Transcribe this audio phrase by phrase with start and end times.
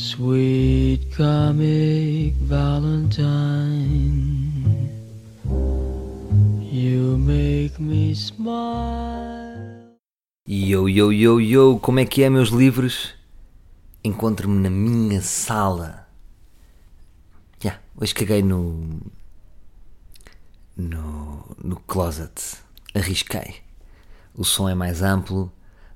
[0.00, 3.28] Sweet comic Valentine,
[6.62, 9.92] you make me smile.
[10.46, 13.14] Yo, yo, yo, yo, como é que é, meus livros?
[14.02, 16.08] Encontro-me na minha sala.
[17.62, 19.02] Já, hoje caguei no.
[20.78, 21.44] no.
[21.62, 22.56] no closet.
[22.94, 23.56] Arrisquei.
[24.34, 25.52] O som é mais amplo,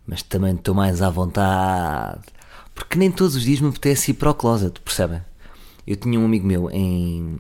[0.07, 2.34] mas também estou mais à vontade.
[2.75, 5.23] Porque nem todos os dias me apetece ir para o closet, percebem?
[5.87, 7.39] Eu tinha um amigo meu em.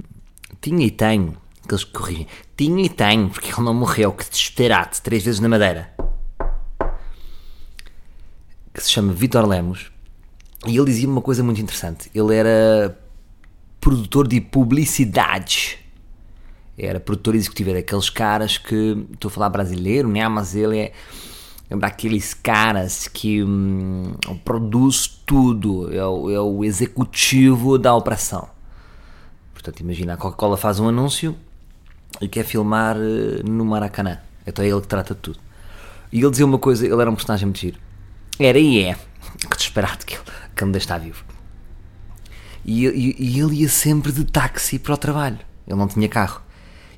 [0.60, 2.26] Tinha e tenho, aqueles que corrigem.
[2.56, 5.92] Tinha e tenho, porque ele não morreu, que desesperado, três vezes na madeira.
[8.72, 9.90] Que se chama Vitor Lemos.
[10.66, 12.10] E ele dizia-me uma coisa muito interessante.
[12.14, 12.98] Ele era
[13.80, 15.76] produtor de publicidades.
[16.76, 19.06] Era produtor executivo, era daqueles caras que.
[19.12, 20.26] Estou a falar brasileiro, né?
[20.28, 20.92] Mas ele é
[21.70, 24.14] daqueles caras que hum,
[24.44, 28.48] produz tudo, é o, é o executivo da operação.
[29.52, 31.34] Portanto, imagina, a Coca-Cola faz um anúncio
[32.20, 34.18] e quer filmar eh, no Maracanã.
[34.46, 35.38] Então é ele que trata de tudo.
[36.12, 37.78] E ele dizia uma coisa, ele era um personagem muito giro.
[38.38, 38.96] Era e é.
[39.48, 40.22] Que desesperado que ele,
[40.54, 41.24] que ainda está vivo.
[42.64, 45.38] E, e, e ele ia sempre de táxi para o trabalho.
[45.66, 46.43] Ele não tinha carro.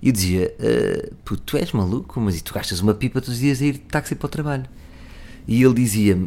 [0.02, 3.34] E eu dizia: uh, Puto, tu és maluco, mas e tu gastas uma pipa todos
[3.34, 4.64] os dias a ir de táxi para o trabalho?
[5.46, 6.18] E ele dizia: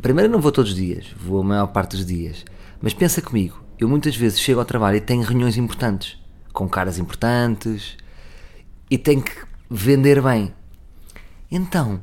[0.00, 2.44] Primeiro, não vou todos os dias, vou a maior parte dos dias.
[2.80, 6.18] Mas pensa comigo, eu muitas vezes chego ao trabalho e tenho reuniões importantes,
[6.52, 7.96] com caras importantes,
[8.90, 9.32] e tenho que
[9.70, 10.52] vender bem.
[11.50, 12.00] Então,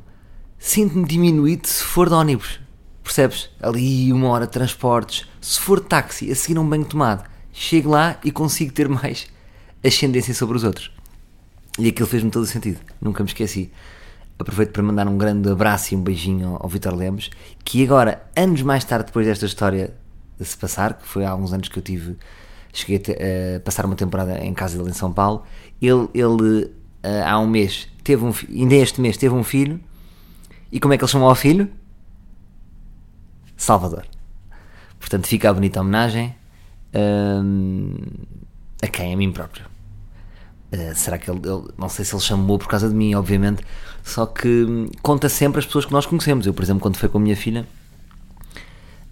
[0.58, 2.60] sinto-me diminuído se for de ônibus.
[3.02, 3.50] Percebes?
[3.60, 5.26] Ali uma hora de transportes.
[5.40, 9.26] Se for de táxi, a seguir um banho tomado, chego lá e consigo ter mais
[9.84, 10.92] ascendência sobre os outros.
[11.78, 12.80] E aquilo fez-me todo o sentido.
[13.00, 13.70] Nunca me esqueci.
[14.38, 17.30] Aproveito para mandar um grande abraço e um beijinho ao Vitor Lemos,
[17.64, 19.94] que agora, anos mais tarde, depois desta história
[20.38, 22.16] de se passar, que foi há alguns anos que eu tive,
[22.72, 25.42] cheguei a, passar uma temporada em casa dele em São Paulo,
[25.80, 26.70] ele, ele
[27.26, 29.80] há um mês teve um ainda este mês teve um filho,
[30.72, 31.70] e como é que ele chamou ao filho?
[33.56, 34.06] Salvador.
[34.98, 36.34] Portanto, fica a bonita homenagem
[36.94, 37.94] hum,
[38.82, 39.12] a quem?
[39.12, 39.69] A mim próprio.
[40.72, 43.62] Uh, será que ele, ele, Não sei se ele chamou por causa de mim, obviamente.
[44.04, 46.46] Só que hum, conta sempre as pessoas que nós conhecemos.
[46.46, 47.66] Eu, por exemplo, quando foi com a minha filha,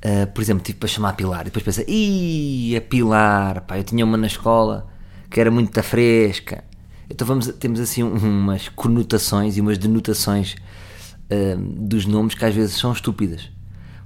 [0.05, 1.43] uh, por exemplo, tive para chamar a Pilar.
[1.43, 4.89] E depois pensei, ih, a Pilar, pá, eu tinha uma na escola
[5.29, 6.65] que era muito da fresca.
[7.11, 12.77] Então vamos, temos assim umas conotações e umas denotações uh, dos nomes que às vezes
[12.77, 13.51] são estúpidas.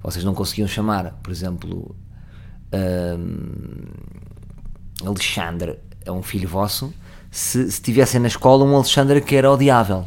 [0.02, 1.94] Vocês não conseguiam chamar, por exemplo,
[5.04, 6.92] Alexandre é um filho vosso
[7.32, 10.06] se, se tivessem na escola um Alexandre que era odiável.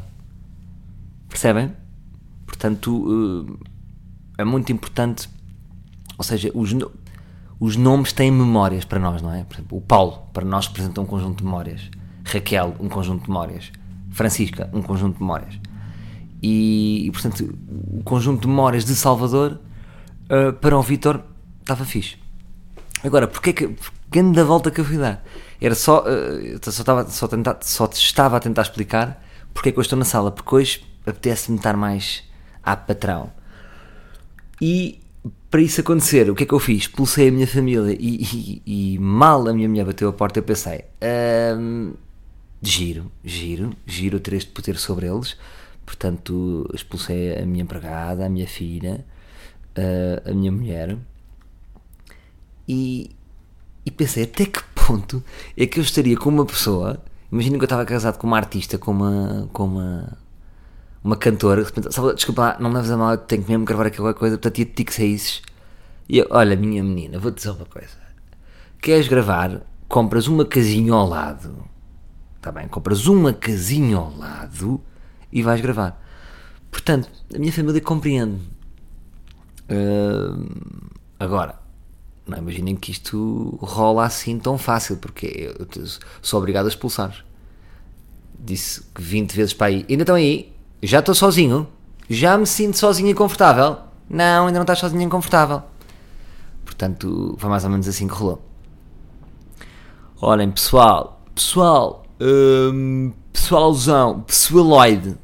[1.27, 1.73] Percebem?
[2.45, 3.57] Portanto,
[4.37, 5.27] eh, é muito importante.
[6.19, 6.73] Ou seja, os,
[7.59, 9.43] os nomes têm memórias para nós, não é?
[9.43, 11.89] Por exemplo, o Paulo, para nós, representa um conjunto de memórias.
[12.23, 13.71] Raquel, um conjunto de memórias.
[14.11, 15.59] Francisca, um conjunto de memórias.
[16.43, 17.57] E, e portanto,
[17.91, 19.59] o conjunto de memórias de Salvador,
[20.29, 21.23] uh, para o Vitor,
[21.59, 22.17] estava fixe.
[23.03, 23.75] Agora, porque é que.
[24.11, 25.23] Grande da volta que eu fui dar.
[25.59, 26.03] Era só.
[26.03, 29.23] Uh, só, estava, só, tentar, só estava a tentar explicar
[29.53, 30.31] porque é que eu estou na sala.
[30.31, 32.23] Porque hoje apetece-me estar mais
[32.63, 33.31] à patrão.
[34.61, 34.99] E
[35.49, 36.87] para isso acontecer, o que é que eu fiz?
[36.87, 38.61] Pulsei a minha família e, e,
[38.93, 40.83] e mal a minha mulher bateu a porta, eu pensei:
[42.61, 45.37] giro, giro, giro ter este poder sobre eles.
[45.85, 49.05] Portanto, expulsei a minha empregada, a minha filha,
[49.77, 50.97] uh, a minha mulher.
[52.67, 53.15] E,
[53.85, 55.23] e pensei: até que ponto
[55.57, 57.01] é que eu estaria com uma pessoa?
[57.31, 59.49] Imagina que eu estava casado com uma artista, com uma.
[59.51, 60.17] Com uma
[61.03, 63.85] uma cantora, de repente, desculpa lá, não leves a mal, eu tenho que mesmo gravar
[63.85, 65.43] aquela coisa, portanto ia-te que saísses.
[66.09, 67.95] E eu, olha, minha menina, vou-te dizer uma coisa.
[68.81, 69.61] Queres gravar?
[69.87, 71.63] Compras uma casinha ao lado.
[72.37, 72.67] Está bem?
[72.67, 74.81] Compras uma casinha ao lado
[75.31, 76.03] e vais gravar.
[76.71, 78.41] Portanto, a minha família compreende.
[79.69, 81.59] Uh, agora,
[82.27, 85.85] não imaginem que isto rola assim tão fácil, porque eu
[86.21, 87.23] sou obrigado a expulsar.
[88.37, 89.85] Disse 20 vezes para aí.
[89.89, 90.53] Ainda estão aí?
[90.81, 91.67] Já estou sozinho?
[92.09, 93.77] Já me sinto sozinho e confortável?
[94.09, 95.63] Não, ainda não estás sozinho e confortável.
[96.63, 98.41] Portanto, foi mais ou menos assim que rolou.
[100.19, 105.15] Olhem, pessoal, pessoal, hum, pessoalzão, pessoaloide,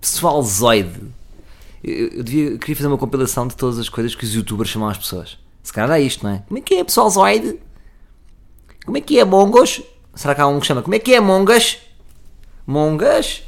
[0.00, 1.02] pessoalzoide.
[1.84, 4.88] Eu, eu, devia, queria fazer uma compilação de todas as coisas que os youtubers chamam
[4.88, 5.38] as pessoas.
[5.68, 6.42] Se calhar é isto, não é?
[6.48, 7.60] Como é que é, pessoalzoide?
[8.86, 9.82] Como é que é, mongos?
[10.14, 10.80] Será que há um que chama?
[10.80, 11.76] Como é que é, mongas?
[12.66, 13.42] Mongas?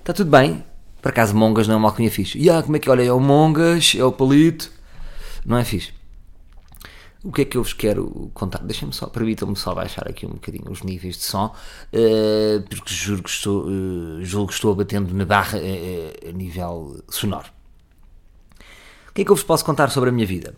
[0.00, 0.62] Está tudo bem?
[1.00, 2.36] Por acaso, mongas não é uma alcunha fixe.
[2.36, 2.92] E ah, como é que é?
[2.92, 4.70] Olha, é o mongas, é o palito.
[5.46, 5.94] Não é fixe.
[7.24, 8.58] O que é que eu vos quero contar?
[8.58, 13.22] Deixem-me só, permitam-me só baixar aqui um bocadinho os níveis de som, uh, porque juro
[13.22, 17.48] que estou, uh, julgo que estou batendo na barra uh, a nível sonoro.
[19.08, 20.54] O que é que eu vos posso contar sobre a minha vida?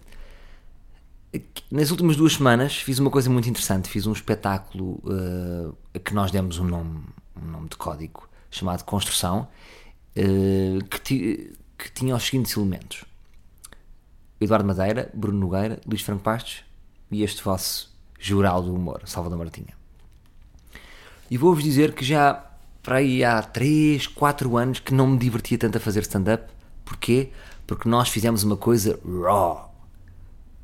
[1.70, 3.88] Nas últimas duas semanas fiz uma coisa muito interessante.
[3.88, 7.04] Fiz um espetáculo uh, a que nós demos um nome,
[7.40, 9.48] um nome de código chamado Construção,
[10.16, 13.04] uh, que, ti, que, tinha os seguintes elementos:
[14.38, 16.64] Eduardo Madeira, Bruno Nogueira, Luís Franco Pastos
[17.10, 19.74] e este vosso jural do humor, Salvador Martinha.
[21.30, 22.52] E vou-vos dizer que já
[22.82, 26.52] para aí há 3, 4 anos que não me divertia tanto a fazer stand-up.
[26.84, 27.30] Porquê?
[27.66, 29.72] Porque nós fizemos uma coisa raw,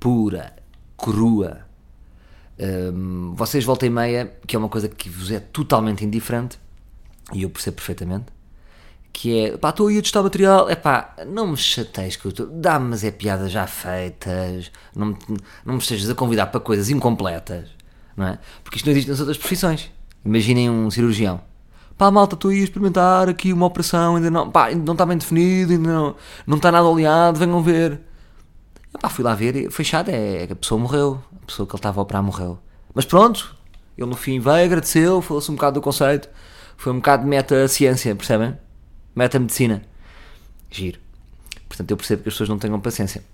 [0.01, 0.58] pura,
[0.99, 1.61] crua.
[2.61, 6.59] Um, vocês volta e meia, que é uma coisa que vos é totalmente indiferente,
[7.33, 8.27] e eu percebo perfeitamente,
[9.13, 12.31] que é, pá, estou aí a testar material, é pá, não me chateis que eu
[12.31, 15.17] estou, dá-me é piadas já feitas, não me,
[15.65, 17.69] não me estejas a convidar para coisas incompletas,
[18.17, 18.39] não é?
[18.63, 19.91] Porque isto não existe nas outras profissões.
[20.25, 21.41] Imaginem um cirurgião.
[21.97, 25.17] Pá, malta, estou aí a experimentar aqui uma operação, ainda não, pá, não está bem
[25.17, 26.17] definido, ainda não,
[26.47, 28.01] não está nada oleado, venham ver.
[28.95, 31.23] Epá, fui lá ver e fechado, é que a pessoa morreu.
[31.43, 32.59] A pessoa que ele estava a operar morreu.
[32.95, 33.55] Mas pronto,
[33.97, 36.29] ele no fim veio, agradeceu, falou-se um bocado do conceito.
[36.77, 38.57] Foi um bocado de meta-ciência, percebem?
[39.15, 39.83] Meta-medicina.
[40.71, 41.01] Giro.
[41.69, 43.25] Portanto, eu percebo que as pessoas não tenham paciência.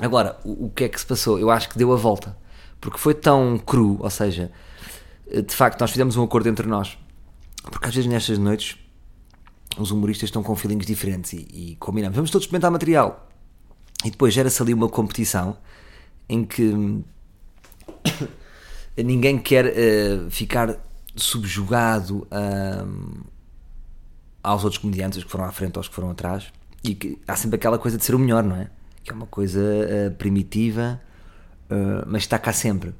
[0.00, 1.38] Agora, o, o que é que se passou?
[1.38, 2.36] Eu acho que deu a volta.
[2.80, 4.50] Porque foi tão cru, ou seja,
[5.26, 6.98] de facto, nós fizemos um acordo entre nós.
[7.62, 8.76] Porque às vezes nestas noites
[9.78, 12.16] os humoristas estão com feelings diferentes e, e combinamos.
[12.16, 13.28] Vamos todos experimentar material.
[14.04, 15.56] E depois gera-se ali uma competição
[16.28, 17.02] em que
[18.96, 20.76] ninguém quer uh, ficar
[21.14, 23.26] subjugado uh,
[24.42, 26.52] aos outros comediantes que foram à frente ou os que foram atrás.
[26.82, 28.68] E que há sempre aquela coisa de ser o melhor, não é?
[29.04, 31.00] Que é uma coisa uh, primitiva,
[32.06, 32.92] mas está cá sempre.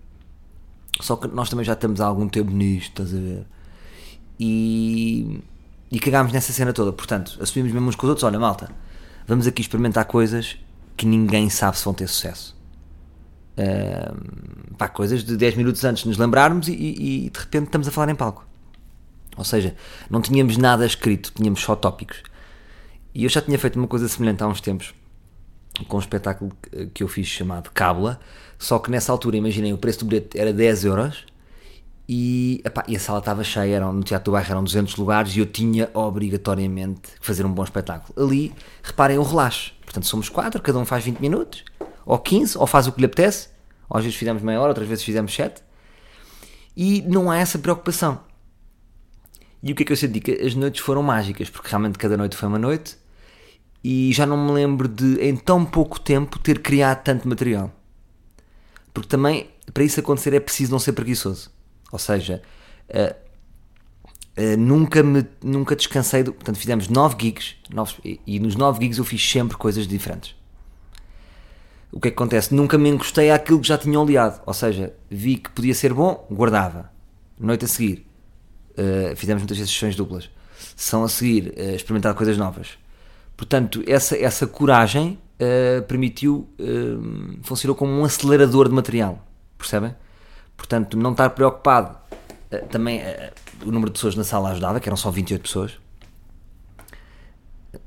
[0.99, 3.47] Só que nós também já estamos há algum tempo nisto, estás a ver?
[4.41, 5.43] E,
[5.91, 6.91] e cagámos nessa cena toda.
[6.91, 8.71] Portanto, assumimos mesmo uns com os outros: olha, malta,
[9.27, 10.57] vamos aqui experimentar coisas
[10.97, 12.57] que ninguém sabe se vão ter sucesso.
[13.53, 17.67] Uh, pá, coisas de 10 minutos antes de nos lembrarmos e, e, e, de repente
[17.67, 18.47] estamos a falar em palco.
[19.37, 19.75] Ou seja,
[20.11, 22.23] não tínhamos nada escrito, tínhamos só tópicos.
[23.15, 24.95] E eu já tinha feito uma coisa semelhante há uns tempos
[25.89, 26.53] com um espetáculo
[26.93, 28.21] que eu fiz chamado Cábula,
[28.59, 31.25] só que nessa altura, imaginem, o preço do bilhete era 10 euros
[32.09, 35.37] e, epá, e a sala estava cheia, eram, no Teatro do Bairro eram 200 lugares
[35.37, 38.13] e eu tinha obrigatoriamente que fazer um bom espetáculo.
[38.23, 38.53] Ali,
[38.83, 39.73] reparem o relaxo.
[39.85, 41.65] Portanto, somos quatro, cada um faz 20 minutos,
[42.05, 43.49] ou 15, ou faz o que lhe apetece.
[43.89, 45.63] Ou às vezes fizemos meia hora, outras vezes fizemos 7.
[46.77, 48.21] E não há essa preocupação.
[49.63, 50.21] E o que é que eu senti?
[50.21, 52.97] Que as noites foram mágicas, porque realmente cada noite foi uma noite
[53.85, 57.71] e já não me lembro de, em tão pouco tempo, ter criado tanto material.
[58.95, 61.51] Porque também, para isso acontecer, é preciso não ser preguiçoso.
[61.93, 62.43] Ou seja,
[62.89, 63.15] uh,
[64.41, 66.23] uh, nunca, me, nunca descansei.
[66.23, 69.87] Do, portanto, fizemos 9 gigs nove, e, e nos 9 gigs eu fiz sempre coisas
[69.87, 70.35] diferentes.
[71.93, 72.55] O que é que acontece?
[72.55, 74.41] Nunca me encostei àquilo que já tinha oleado.
[74.47, 76.91] Ou seja, vi que podia ser bom, guardava.
[77.39, 78.07] Noite a seguir,
[78.71, 80.31] uh, fizemos muitas sessões duplas.
[80.75, 82.79] São a seguir, experimentar coisas novas.
[83.37, 85.19] Portanto, essa, essa coragem
[85.89, 86.49] permitiu,
[87.43, 89.27] funcionou como um acelerador de material.
[89.59, 89.93] Percebem?
[90.63, 91.97] Portanto, não estar preocupado.
[92.53, 93.33] Uh, também uh,
[93.65, 95.73] o número de pessoas na sala ajudava, que eram só 28 pessoas.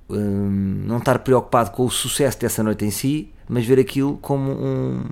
[0.09, 4.51] Uh, não estar preocupado com o sucesso dessa noite em si, mas ver aquilo como
[4.51, 5.03] um.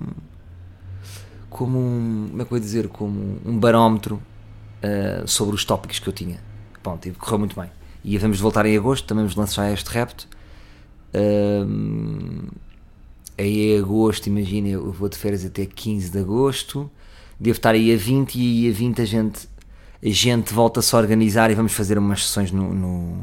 [1.49, 2.27] como um.
[2.31, 2.89] como é que eu vou dizer?
[2.89, 4.21] Como um barómetro
[5.25, 6.41] sobre os tópicos que eu tinha.
[6.81, 7.71] Pronto, e correu muito bem.
[8.03, 10.27] E vamos voltar em agosto, também vamos lançar este repto.
[11.15, 12.51] Uh,
[13.37, 16.91] aí em agosto, imagina, eu vou de férias até 15 de agosto
[17.43, 19.49] devo estar aí a 20 e a 20 a gente,
[20.01, 23.21] a gente volta-se a organizar e vamos fazer umas sessões no, no.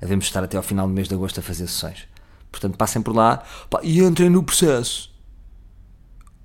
[0.00, 2.06] Devemos estar até ao final do mês de agosto a fazer sessões.
[2.52, 5.12] Portanto, passem por lá pá, e entrem no processo.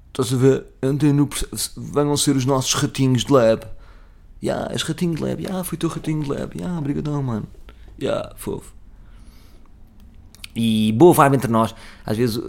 [0.08, 0.66] Estás a ver?
[0.82, 1.80] Entrem no processo.
[1.80, 3.66] Venham ser os nossos ratinhos de lab.
[4.42, 5.44] Ya, yeah, és ratinho de lab.
[5.44, 6.60] Ya, yeah, fui teu ratinho de lab.
[6.60, 7.48] Ya, yeah, mano.
[8.00, 8.74] Ya, yeah, fofo.
[10.56, 11.76] E boa vibe entre nós.
[12.04, 12.44] Às vezes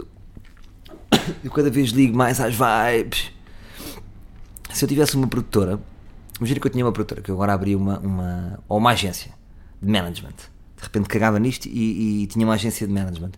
[1.43, 3.31] eu cada vez ligo mais às vibes
[4.73, 5.79] se eu tivesse uma produtora,
[6.37, 9.31] imagina que eu tinha uma produtora, que eu agora abri uma, uma ou uma agência
[9.81, 10.35] de management.
[10.77, 13.31] De repente cagava nisto e, e tinha uma agência de management.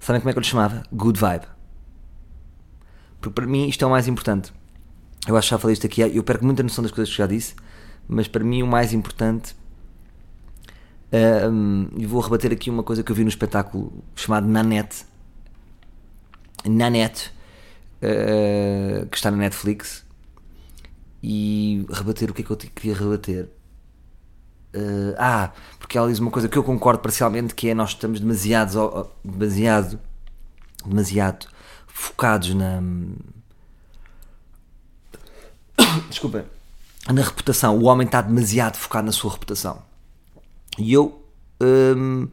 [0.00, 0.82] Sabem como é que eu lhe chamava?
[0.92, 1.46] Good Vibe.
[3.20, 4.52] Porque para mim isto é o mais importante.
[5.26, 7.26] Eu acho que já falei isto aqui, eu perco muita noção das coisas que já
[7.26, 7.54] disse,
[8.06, 9.56] mas para mim o mais importante.
[11.50, 15.06] Um, e vou rebater aqui uma coisa que eu vi no espetáculo chamado Nanette.
[16.68, 17.32] Nanette,
[18.02, 20.03] uh, que está na Netflix
[21.26, 23.48] e rebater o que é que eu queria rebater.
[24.74, 28.20] Uh, ah, porque ela diz uma coisa que eu concordo parcialmente que é nós estamos
[28.20, 29.98] demasiado demasiado
[30.84, 31.46] demasiado
[31.86, 32.82] focados na
[36.10, 36.44] desculpa
[37.10, 37.78] na reputação.
[37.78, 39.82] O homem está demasiado focado na sua reputação.
[40.76, 41.22] E eu
[41.62, 42.28] hum,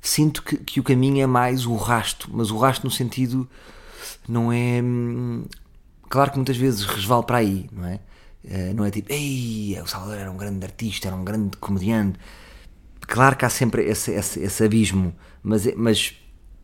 [0.00, 3.48] sinto que, que, o caminho é mais o rasto, mas o rasto no sentido
[4.28, 4.82] não é.
[4.82, 5.44] Hum,
[6.08, 8.00] claro que muitas vezes resvalo para aí, não é?
[8.44, 12.18] Uh, não é tipo, ei, o Salvador era um grande artista, era um grande comediante.
[13.00, 16.16] Claro que há sempre esse, esse, esse abismo, mas, mas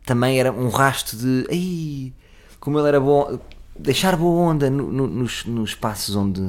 [0.05, 2.13] também era um rasto de, ei,
[2.59, 3.39] como ele era bom,
[3.77, 6.41] deixar boa onda no, no, nos, nos passos onde,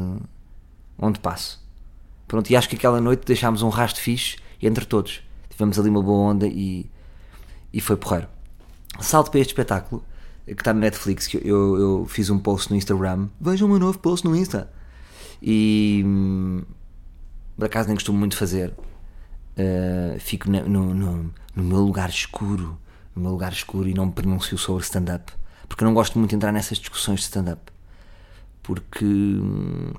[0.98, 1.60] onde passo.
[2.26, 5.22] Pronto, e acho que aquela noite deixámos um rasto fixe entre todos.
[5.48, 6.90] Tivemos ali uma boa onda e,
[7.72, 8.28] e foi porreiro.
[9.00, 10.04] Salto para este espetáculo
[10.46, 13.28] que está no Netflix, que eu, eu fiz um post no Instagram.
[13.40, 14.70] Vejam o meu novo post no Insta.
[15.42, 16.62] E hum,
[17.56, 18.72] por acaso nem costumo muito fazer.
[19.56, 22.78] Uh, fico no, no, no, no, meu lugar escuro,
[23.14, 25.32] no meu lugar escuro e não me pronuncio sobre stand-up
[25.70, 27.72] porque eu não gosto muito de entrar nessas discussões de stand-up.
[28.60, 29.04] Porque.
[29.04, 29.92] Hum,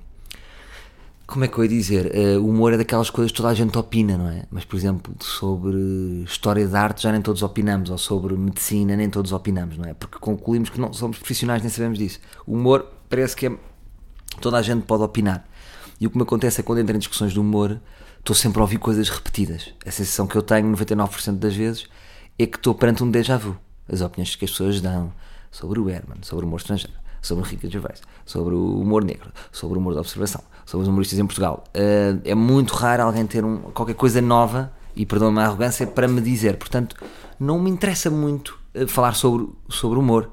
[1.25, 2.11] como é que eu ia dizer?
[2.13, 4.43] Uh, o humor é daquelas coisas que toda a gente opina, não é?
[4.51, 5.77] Mas, por exemplo, sobre
[6.25, 9.93] história de arte já nem todos opinamos, ou sobre medicina nem todos opinamos, não é?
[9.93, 12.19] Porque concluímos que não somos profissionais, nem sabemos disso.
[12.45, 13.57] O humor parece que é.
[14.41, 15.45] Toda a gente pode opinar.
[15.99, 17.79] E o que me acontece é quando entro em discussões de humor,
[18.19, 19.73] estou sempre a ouvir coisas repetidas.
[19.85, 21.87] A sensação que eu tenho 99% das vezes
[22.37, 23.55] é que estou perante um déjà vu.
[23.87, 25.13] As opiniões que as pessoas dão,
[25.51, 29.31] sobre o Herman, sobre o humor estrangeiro, sobre o Ricky Gervais, sobre o humor negro,
[29.51, 31.63] sobre o humor da observação, sobre os humoristas em Portugal.
[31.75, 36.07] Uh, é muito raro alguém ter um, qualquer coisa nova, e perdão-me a arrogância, para
[36.07, 36.57] me dizer.
[36.57, 36.95] Portanto,
[37.39, 40.31] não me interessa muito uh, falar sobre, sobre humor.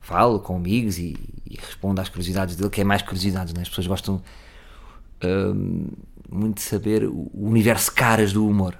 [0.00, 1.16] Falo com amigos e,
[1.48, 3.62] e, respondo às curiosidades dele, que é mais curiosidades, né?
[3.62, 4.22] as pessoas gostam
[5.22, 5.94] uh,
[6.30, 8.76] muito de saber o universo caras do humor.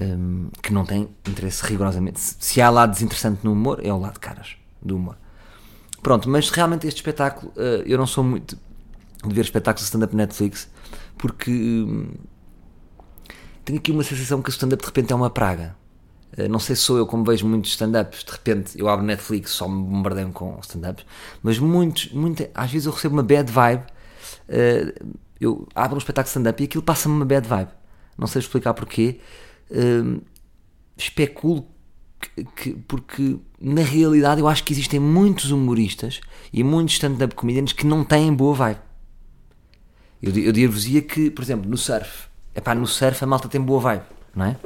[0.00, 2.18] Um, que não tem interesse rigorosamente.
[2.18, 5.18] Se há lado desinteressante no humor, é o lado caras do humor.
[6.02, 8.56] Pronto, mas realmente este espetáculo, uh, eu não sou muito
[9.22, 10.70] de ver espetáculos de stand-up Netflix,
[11.18, 12.14] porque hum,
[13.64, 15.76] tenho aqui uma sensação que o stand-up de repente é uma praga.
[16.38, 19.50] Uh, não sei se sou eu como vejo muitos stand-ups, de repente eu abro Netflix
[19.50, 21.04] só me bombardeiam com stand-ups,
[21.42, 23.82] mas muitos, muito, às vezes eu recebo uma bad vibe.
[24.48, 27.70] Uh, eu abro um espetáculo stand-up e aquilo passa-me uma bad vibe.
[28.16, 29.20] Não sei explicar porquê.
[29.70, 30.20] Uh,
[30.96, 31.66] especulo
[32.20, 36.20] que, que, porque na realidade eu acho que existem muitos humoristas
[36.52, 38.80] e muitos stand-up comedians que não têm boa vibe.
[40.22, 43.60] Eu, eu dir-vos-ia que, por exemplo, no surf, é pá, no surf a malta tem
[43.60, 44.02] boa vibe,
[44.34, 44.56] não é?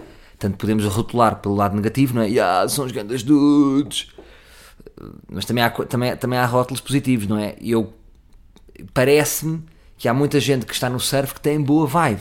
[0.44, 2.68] Tanto podemos rotular pelo lado negativo, não é?
[2.68, 4.08] São os grandes dudes.
[5.30, 7.56] Mas também há, também, também há rótulos positivos, não é?
[7.60, 7.92] Eu
[8.92, 9.62] parece-me
[9.96, 12.20] que há muita gente que está no surf que tem boa vibe,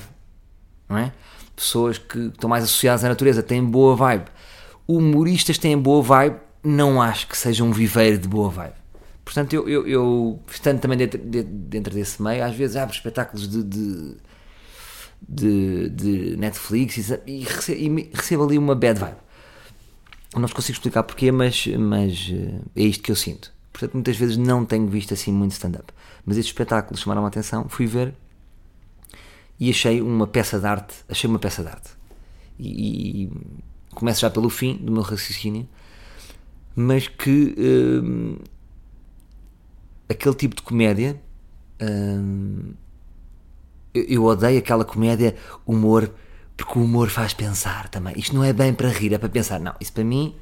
[0.88, 1.12] não é?
[1.56, 4.25] Pessoas que estão mais associadas à natureza têm boa vibe
[4.88, 8.75] humoristas têm boa vibe, não acho que seja um viveiro de boa vibe.
[9.24, 13.63] Portanto, eu, eu, eu estando também dentro, dentro desse meio, às vezes abro espetáculos de,
[13.63, 14.15] de,
[15.27, 19.18] de, de Netflix e, recebo, e recebo ali uma bad vibe.
[20.34, 23.53] Não vos consigo explicar porquê, mas, mas eh, é isto que eu sinto.
[23.72, 25.94] Portanto, muitas vezes não tenho visto assim muito stand-up.
[26.25, 28.13] Mas estes espetáculos chamaram a atenção, fui ver
[29.60, 30.96] e achei uma peça de arte.
[31.08, 31.92] Achei uma peça de arte.
[32.60, 33.30] E,
[33.94, 35.68] começo já pelo fim do meu raciocínio,
[36.75, 38.38] mas que hum,
[40.10, 41.22] aquele tipo de comédia
[41.82, 42.74] hum,
[43.94, 45.36] eu, odeio aquela comédia
[45.66, 46.12] humor
[46.56, 48.14] porque o humor faz pensar também.
[48.18, 49.60] Isto não é bem para rir, é para pensar.
[49.60, 50.36] Não, isso para mim,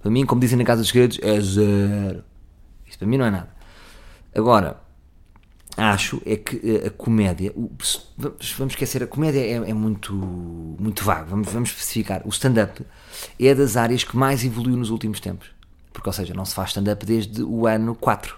[0.00, 2.24] para mim, como dizem na Casa dos Segredos, é zero.
[2.86, 3.48] Isso para mim não é nada.
[4.34, 4.80] Agora,
[5.76, 11.30] acho é que eh, a comédia, vamos esquecer, a comédia é, é muito, muito vago,
[11.30, 12.22] vamos, vamos especificar.
[12.24, 12.84] O stand-up
[13.38, 15.50] é das áreas que mais evoluiu nos últimos tempos.
[15.92, 18.36] Porque, ou seja, não se faz stand-up desde o ano 4,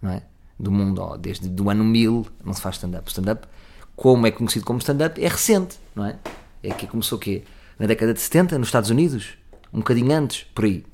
[0.00, 0.22] não é?
[0.58, 3.06] Do mundo, desde o ano 1000 não se faz stand-up.
[3.06, 3.46] O stand-up,
[3.96, 6.18] como é conhecido como stand-up, é recente, não é?
[6.62, 7.42] É que começou o quê?
[7.78, 9.34] Na década de 70, nos Estados Unidos,
[9.72, 10.84] um bocadinho antes, por aí.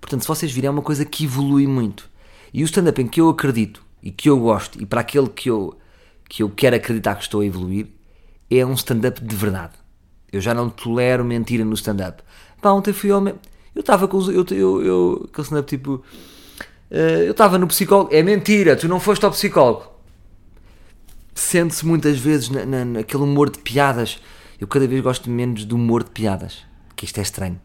[0.00, 2.08] Portanto, se vocês virem, é uma coisa que evolui muito.
[2.52, 5.50] E o stand-up em que eu acredito e que eu gosto e para aquele que
[5.50, 5.76] eu,
[6.28, 7.88] que eu quero acreditar que estou a evoluir
[8.50, 9.72] é um stand-up de verdade.
[10.30, 12.22] Eu já não tolero mentira no stand-up.
[12.60, 13.26] Pá, ontem fui ao.
[13.26, 13.36] Eu
[13.80, 14.28] estava com os.
[14.28, 16.04] Eu, eu, eu, aquele stand-up tipo.
[16.90, 18.14] Uh, eu estava no psicólogo.
[18.14, 19.93] É mentira, tu não foste ao psicólogo.
[21.34, 24.20] Sente-se muitas vezes na, na, naquele humor de piadas.
[24.60, 26.64] Eu cada vez gosto menos do humor de piadas.
[26.94, 27.60] Que isto é estranho.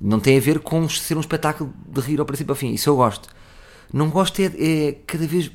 [0.00, 2.72] Não tem a ver com ser um espetáculo de rir ao princípio ao fim.
[2.72, 3.28] Isso eu gosto
[3.92, 5.50] Não gosto é, é cada vez.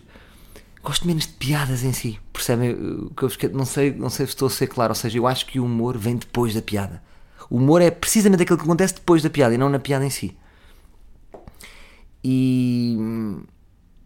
[0.83, 2.19] Gosto menos de piadas em si.
[2.33, 2.71] Percebem?
[2.71, 4.91] o que eu vos Não sei, não sei se estou a ser claro.
[4.91, 7.01] Ou seja, eu acho que o humor vem depois da piada.
[7.49, 10.09] O humor é precisamente aquilo que acontece depois da piada e não na piada em
[10.09, 10.37] si.
[12.23, 12.97] E.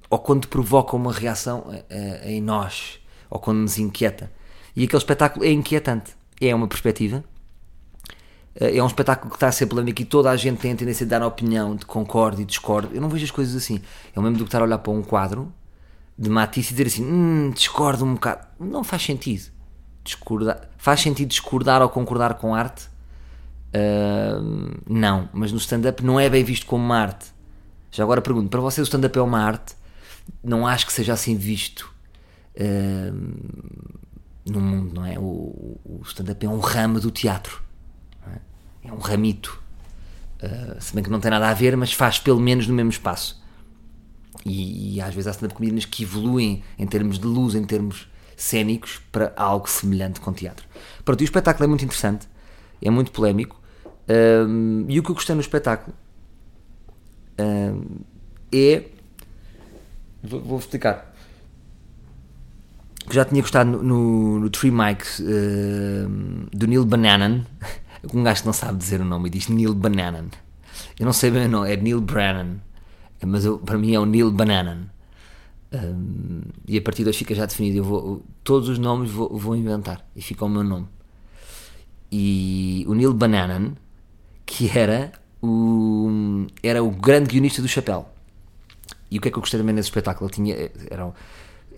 [0.10, 1.66] Ou quando provoca uma reação
[2.24, 3.03] em nós.
[3.34, 4.32] Ou quando nos inquieta.
[4.76, 6.12] E aquele espetáculo é inquietante.
[6.40, 7.24] É uma perspectiva.
[8.54, 10.76] Eh, É um espetáculo que está a ser polémico e toda a gente tem a
[10.76, 12.94] tendência de dar opinião, de concordo e discordo.
[12.94, 13.82] Eu não vejo as coisas assim.
[14.16, 15.52] É o mesmo do que estar a olhar para um quadro
[16.16, 18.46] de Matisse e dizer assim: hum, discordo um bocado.
[18.60, 19.52] Não faz sentido.
[20.04, 20.70] Discordar.
[20.78, 22.88] Faz sentido discordar ou concordar com arte?
[23.74, 24.40] Ah,
[24.88, 27.34] não, mas no stand-up não é bem visto como uma arte.
[27.92, 29.74] Já agora pergunto: para vocês o stand-up é uma arte?
[30.44, 31.93] Não acho que seja assim visto
[34.46, 35.18] no mundo, não é?
[35.18, 37.64] O, o stand-up é um ramo do teatro
[38.84, 39.62] é um ramito.
[40.42, 42.90] Uh, se bem que não tem nada a ver, mas faz pelo menos no mesmo
[42.90, 43.42] espaço.
[44.46, 48.10] E, e às vezes há stand-up comedians que evoluem em termos de luz, em termos
[48.36, 50.66] cênicos, para algo semelhante com teatro.
[51.06, 52.28] Pronto, e o espetáculo é muito interessante,
[52.82, 53.62] é muito polémico.
[54.10, 55.96] Um, e o que eu gostei no espetáculo
[57.40, 58.02] um,
[58.52, 58.84] é.
[60.22, 61.13] Vou explicar.
[63.08, 67.46] Que já tinha gostado no, no, no Three Mics um, do Neil Bananan.
[68.14, 70.26] Um gajo que não sabe dizer o nome e diz Neil Bananan.
[71.00, 72.58] Eu não sei bem o nome, é Neil Brennan.
[73.26, 74.88] Mas eu- para mim é o Neil Bananan.
[75.74, 77.78] Um, e a partir de hoje fica já definido.
[77.78, 80.86] Eu vou, todos os nomes vou, vou inventar e fica o meu nome.
[82.12, 83.72] E o Neil Bananan,
[84.46, 88.08] que era o, era o grande guionista do Chapéu.
[89.10, 90.28] E o que é que eu gostei também nesse espetáculo?
[90.28, 91.12] Ele tinha, era,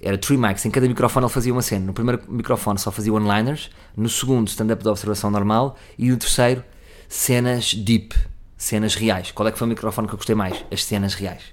[0.02, 1.86] era three mics, em cada microfone ele fazia uma cena.
[1.86, 6.64] No primeiro microfone só fazia one-liners, no segundo stand-up de observação normal e no terceiro
[7.08, 8.16] cenas deep,
[8.58, 9.32] cenas reais.
[9.32, 10.64] Qual é que foi o microfone que eu gostei mais?
[10.72, 11.44] As cenas reais.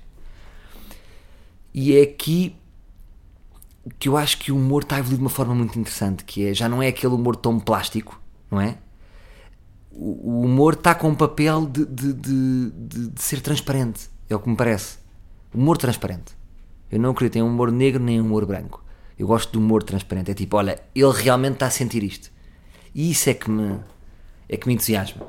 [1.75, 2.57] E é aqui
[3.99, 6.47] que eu acho que o humor está a evoluir de uma forma muito interessante, que
[6.47, 8.77] é, já não é aquele humor tão plástico, não é?
[9.91, 12.71] O, o humor está com um papel de, de, de-
[13.09, 14.99] de ser transparente, é o que me parece.
[15.53, 16.33] Humor transparente.
[16.93, 18.85] Eu não acredito em humor negro nem humor branco.
[19.19, 20.31] Eu gosto de humor transparente.
[20.31, 22.31] É tipo, olha, ele realmente está a sentir isto.
[22.95, 23.79] E isso é que me,
[24.49, 25.23] é que me entusiasma.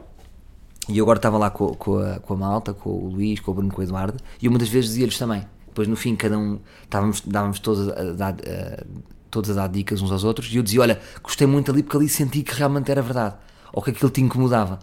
[0.89, 3.51] E eu agora estava lá com, com, a, com a malta, com o Luís, com
[3.51, 5.45] o Bruno, com o Eduardo, e uma das vezes dizia-lhes também.
[5.67, 8.83] Depois no fim, cada um, estávamos, dávamos todos a, dar, a-
[9.31, 11.95] todos a dar dicas uns aos outros, e eu dizia: Olha, gostei muito ali porque
[11.97, 13.35] ali senti que realmente era verdade,
[13.71, 14.79] ou que aquilo te incomodava.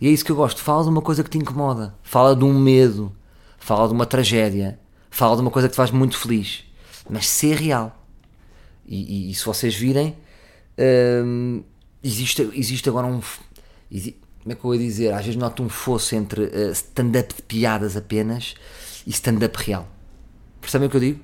[0.00, 0.60] E é isso que eu gosto.
[0.60, 3.12] Fala de uma coisa que te incomoda, fala de um medo,
[3.58, 4.78] fala de uma tragédia,
[5.10, 6.64] fala de uma coisa que te faz muito feliz,
[7.08, 7.94] mas ser real.
[8.86, 10.16] E, e- e se vocês virem,
[11.24, 11.62] hum,
[12.02, 13.20] existe, existe agora um.
[13.20, 15.12] como é que eu ia dizer?
[15.12, 18.54] Às vezes noto um fosso entre eh, stand-up de piadas apenas
[19.06, 19.86] e stand-up real.
[20.60, 21.20] Percebem o que eu digo?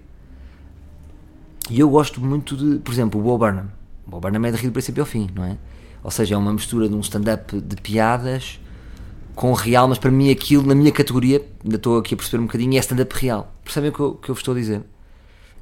[1.71, 3.71] E eu gosto muito de, por exemplo, o Bo Burnham.
[4.07, 5.57] O Bo Burnham é de rir do princípio ao fim, não é?
[6.03, 8.61] Ou seja, é uma mistura de um stand-up de piadas
[9.35, 12.47] com real, mas para mim aquilo, na minha categoria, ainda estou aqui a perceber um
[12.47, 13.53] bocadinho, é stand-up real.
[13.65, 14.83] Percebem o que eu, que eu vos estou a dizer?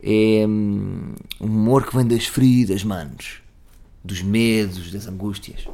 [0.02, 3.40] É hum, um humor que vem das feridas, manos.
[4.04, 5.68] Dos medos, das angústias.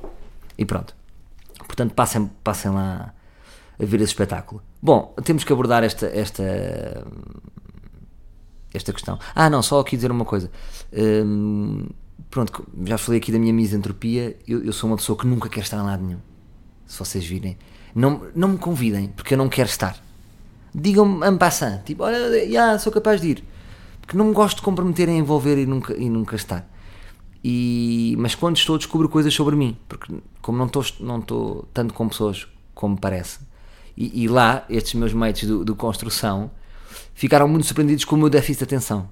[0.56, 0.94] E pronto.
[1.66, 3.14] Portanto, passem, passem lá
[3.80, 4.62] a ver esse espetáculo.
[4.82, 7.06] Bom, temos que abordar esta, esta,
[8.72, 9.18] esta questão.
[9.34, 10.50] Ah, não, só aqui dizer uma coisa.
[10.92, 11.86] Hum,
[12.30, 14.36] pronto, já falei aqui da minha misantropia.
[14.46, 16.20] Eu, eu sou uma pessoa que nunca quer estar em lado nenhum.
[16.86, 17.56] Se vocês virem,
[17.94, 19.96] não, não me convidem, porque eu não quero estar.
[20.74, 23.44] Digam-me en passant, tipo, olha, já, sou capaz de ir.
[24.00, 26.68] Porque não me gosto de comprometer em envolver e nunca, e nunca estar.
[27.42, 31.94] E, mas quando estou, descubro coisas sobre mim, porque como não estou, não estou tanto
[31.94, 33.40] com pessoas como parece,
[33.96, 36.50] e, e lá, estes meus mates do, do construção
[37.14, 39.08] ficaram muito surpreendidos com o meu déficit de atenção.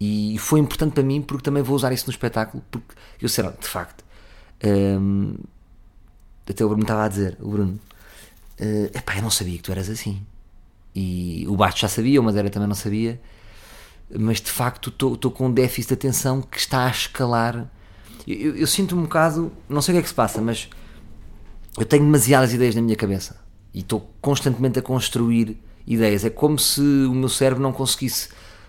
[0.00, 3.44] E foi importante para mim porque também vou usar isso no espetáculo, porque eu sei,
[3.44, 4.04] de facto,
[4.64, 5.34] hum,
[6.48, 7.78] até o Bruno estava a dizer, o Bruno,
[8.58, 10.20] eh, epá, eu não sabia que tu eras assim.
[10.94, 13.20] E o Bastos já sabia, o Madeira também não sabia,
[14.18, 17.66] mas de facto estou com um déficit de atenção que está a escalar.
[18.26, 20.68] Eu, eu- eu sinto um bocado, não sei o que é que se passa, mas
[21.78, 23.40] eu tenho demasiadas ideias na minha cabeça
[23.72, 26.24] e estou constantemente a construir ideias.
[26.24, 28.28] É como se o meu cérebro não conseguisse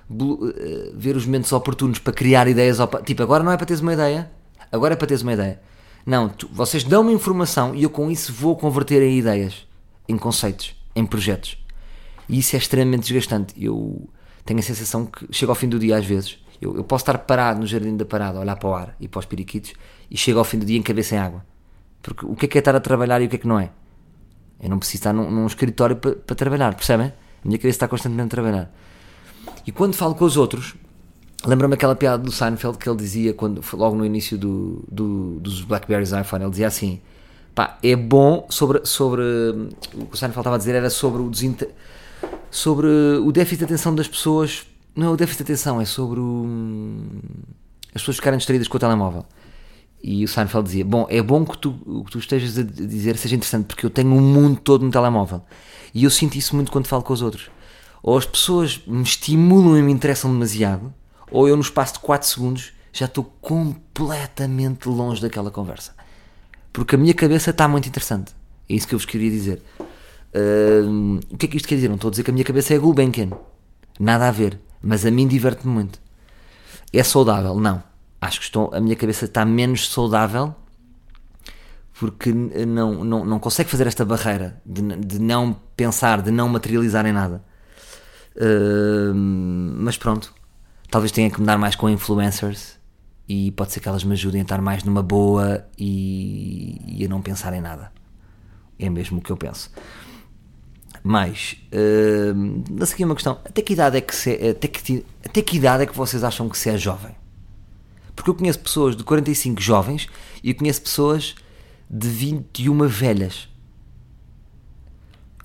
[0.10, 2.78] eh, ver os momentos oportunos para criar ideias.
[3.06, 4.32] Tipo, agora não é para teres uma ideia,
[4.72, 5.60] agora é para teres uma ideia.
[6.06, 9.66] Não, tu- vocês dão-me informação e eu com isso vou converter em ideias,
[10.08, 11.58] em conceitos, em projetos.
[12.28, 13.54] E isso é extremamente desgastante.
[13.62, 14.08] Eu
[14.46, 16.38] tenho a sensação que chego ao fim do dia às vezes.
[16.62, 19.20] Eu, eu posso estar parado no jardim da parada, olhar para o ar e para
[19.20, 19.74] os periquitos
[20.10, 21.46] e chego ao fim do dia em cabeça em água.
[22.02, 23.60] Porque o que é que é estar a trabalhar e o que é que não
[23.60, 23.70] é?
[24.62, 27.08] Eu não preciso estar num, num escritório para, para trabalhar, percebem?
[27.08, 28.74] A minha cabeça está constantemente a trabalhar.
[29.66, 30.76] E quando falo com os outros,
[31.46, 35.62] lembra-me aquela piada do Seinfeld que ele dizia quando, logo no início do, do, dos
[35.62, 37.02] Blackberries iPhone, ele dizia assim:
[37.54, 38.86] pá, é bom sobre.
[38.86, 39.22] sobre
[39.94, 41.70] o que o Seinfeld estava a dizer era sobre o desinter,
[42.50, 44.66] sobre o déficit de atenção das pessoas.
[44.96, 46.46] Não é o déficit de atenção, é sobre o,
[47.96, 49.26] as pessoas ficarem distraídas com o telemóvel.
[50.04, 53.18] E o Seinfeld dizia: Bom, é bom que tu, o que tu estejas a dizer
[53.18, 55.42] seja interessante, porque eu tenho um mundo todo no telemóvel.
[55.94, 57.50] E eu sinto isso muito quando falo com os outros.
[58.02, 60.94] Ou as pessoas me estimulam e me interessam demasiado,
[61.34, 65.94] ou eu, no espaço de 4 segundos, já estou completamente longe daquela conversa.
[66.72, 68.34] Porque a minha cabeça está muito interessante.
[68.70, 69.62] É isso que eu vos queria dizer.
[70.34, 71.90] Uh, o que é que isto quer dizer?
[71.90, 73.32] Não estou a dizer que a minha cabeça é Gulbenkian.
[74.00, 74.60] Nada a ver.
[74.82, 76.00] Mas a mim diverte-me muito.
[76.92, 77.56] É saudável?
[77.60, 77.84] Não
[78.24, 80.56] acho que estou, a minha cabeça está menos saudável
[82.00, 87.06] porque não, não, não consegue fazer esta barreira de, de não pensar, de não materializar
[87.06, 87.44] em nada.
[88.36, 90.34] Uh, mas pronto,
[90.94, 92.78] talvez tenha que mudar mais com influencers
[93.28, 97.08] e pode ser que elas me ajudem a estar mais numa boa e, e a
[97.08, 97.92] não pensar em nada.
[98.78, 99.72] É mesmo o que eu penso.
[101.02, 105.58] Mas, uh, aqui uma questão: até que idade é que, se, até, que, até que
[105.58, 107.16] idade é que vocês acham que se é jovem?
[108.16, 110.08] Porque eu conheço pessoas de 45 jovens
[110.44, 111.34] e conheço pessoas
[111.90, 113.50] de 21 velhas.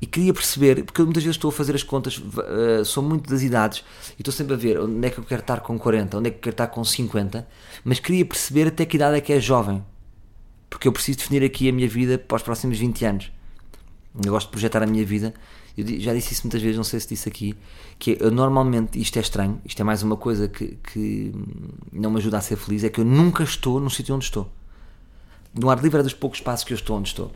[0.00, 3.28] E queria perceber, porque eu muitas vezes estou a fazer as contas, uh, sou muito
[3.28, 6.18] das idades, e estou sempre a ver onde é que eu quero estar com 40,
[6.18, 7.48] onde é que eu quero estar com 50,
[7.84, 9.84] mas queria perceber até que idade é que é jovem.
[10.70, 13.32] Porque eu preciso definir aqui a minha vida para os próximos 20 anos.
[14.24, 15.34] Eu gosto de projetar a minha vida
[15.78, 17.56] eu já disse isso muitas vezes, não sei se disse aqui,
[18.00, 21.32] que eu, normalmente, isto é estranho, isto é mais uma coisa que, que
[21.92, 24.50] não me ajuda a ser feliz, é que eu nunca estou no sítio onde estou.
[25.54, 27.30] No ar livre é dos poucos passos que eu estou onde estou.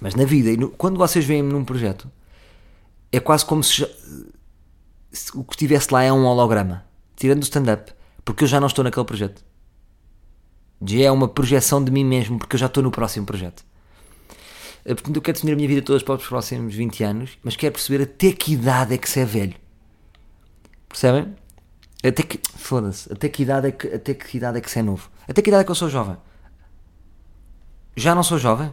[0.00, 2.10] Mas na vida, e no, quando vocês veem-me num projeto,
[3.10, 3.88] é quase como se, já,
[5.10, 7.92] se o que estivesse lá é um holograma, tirando o stand-up,
[8.24, 9.44] porque eu já não estou naquele projeto.
[10.84, 13.64] Já é uma projeção de mim mesmo, porque eu já estou no próximo projeto.
[14.84, 17.56] Eh, portanto, eu quero definir a minha vida todas para os próximos 20 anos, mas
[17.56, 19.54] quero perceber até que idade é que se é velho.
[20.88, 21.34] Percebem?
[22.04, 22.40] Até que.
[22.56, 23.12] Foda-se.
[23.12, 25.10] Até que idade é que, até que idade é que se é novo?
[25.26, 26.16] Até que idade é que eu sou jovem?
[27.96, 28.72] Já não sou jovem?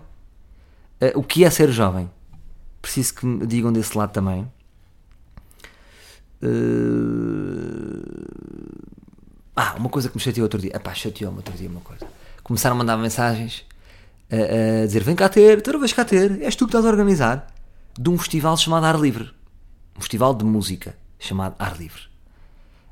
[1.04, 2.10] Uh, o que é ser jovem?
[2.82, 4.50] Preciso que me digam desse lado também.
[6.42, 8.04] Uh...
[9.56, 10.72] Ah, uma coisa que me chateou outro dia.
[10.76, 12.08] Epá, chateou-me outro dia uma coisa.
[12.44, 13.66] Começaram a mandar mensagens
[14.32, 16.90] a, a dizer: vem cá ter, tu vez cá ter, és tu que estás a
[16.90, 17.48] organizar,
[17.98, 19.32] de um festival chamado Ar Livre.
[19.98, 22.02] Um festival de música chamado Ar Livre.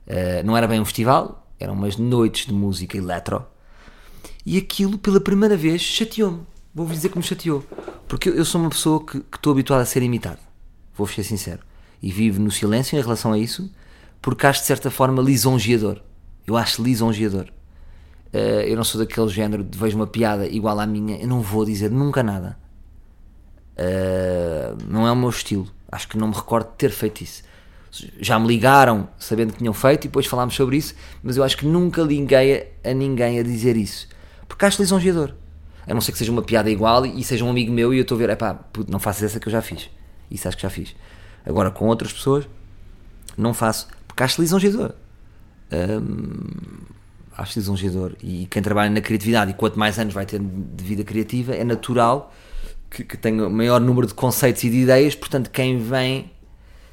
[0.07, 3.45] Uh, não era bem um festival, eram umas noites de música eletro.
[4.45, 6.41] E aquilo, pela primeira vez, chateou-me.
[6.73, 7.65] Vou-vos dizer que me chateou.
[8.07, 10.39] Porque eu, sou uma pessoa que, estou habituado a ser imitado.
[10.95, 11.59] Vou-vos ser sincero.
[12.01, 13.71] E vivo no silêncio em relação a isso,
[14.21, 16.01] porque acho de certa forma lisonjeador.
[16.45, 17.47] Eu acho lisonjeador.
[18.33, 21.41] Uh, eu não sou daquele género de vejo uma piada igual à minha, eu não
[21.41, 22.57] vou dizer nunca nada.
[23.77, 25.67] Uh, não é o meu estilo.
[25.91, 27.43] Acho que não me recordo de ter feito isso.
[28.19, 31.57] Já me ligaram sabendo que tinham feito e depois falámos sobre isso, mas eu acho
[31.57, 34.07] que nunca liguei a, a ninguém a dizer isso.
[34.47, 35.33] Porque acho lisonjeador.
[35.87, 38.03] A não ser que seja uma piada igual e, seja um amigo meu e eu
[38.03, 39.89] estou a ver, epá, não faças essa que eu já fiz.
[40.29, 40.95] Isso acho que já fiz.
[41.45, 42.47] Agora com outras pessoas,
[43.37, 43.87] não faço.
[44.07, 44.93] Porque acho lisonjeador.
[45.71, 46.85] Um,
[47.35, 48.15] acho lisonjeador.
[48.21, 51.63] E quem trabalha na criatividade e quanto mais anos vai ter de vida criativa, é
[51.63, 52.33] natural
[52.89, 56.31] que, que tenha maior número de conceitos e de ideias, portanto, quem vem,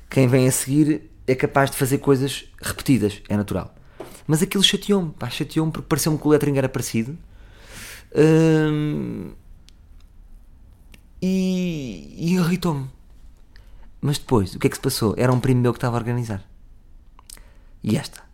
[0.08, 3.74] quem vem a seguir é capaz de fazer coisas repetidas, é natural.
[4.26, 7.18] Mas aquilo chateou-me, pá, chateou-me porque pareceu-me que o lettering era parecido.
[8.14, 9.32] Hum,
[11.20, 12.88] e, e irritou-me.
[14.00, 15.14] Mas depois, o que é que se passou?
[15.16, 16.42] Era um primo meu que estava a organizar.
[17.82, 18.28] E esta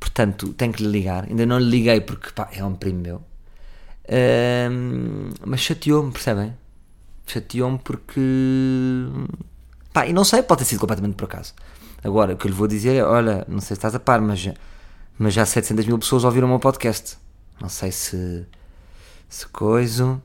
[0.00, 1.24] Portanto, tenho que lhe ligar.
[1.24, 3.16] Ainda não lhe liguei porque pá, é um primo meu.
[4.06, 6.54] Uh, mas chateou-me, percebem?
[7.26, 8.20] Chateou-me porque.
[9.92, 11.54] Pá, e não sei, pode ter sido completamente por acaso.
[12.02, 14.20] Agora, o que eu lhe vou dizer é: olha, não sei se estás a par,
[14.20, 14.48] mas,
[15.18, 17.18] mas já 700 mil pessoas ouviram o meu podcast.
[17.60, 18.46] Não sei se.
[19.30, 20.20] Se coiso.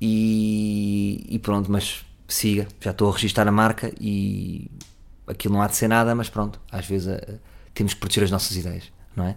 [0.00, 2.66] E, e pronto, mas siga.
[2.80, 4.68] Já estou a registrar a marca e
[5.28, 7.06] aquilo não há de ser nada, mas pronto, às vezes.
[7.06, 7.20] A,
[7.78, 9.36] temos que proteger as nossas ideias, não é?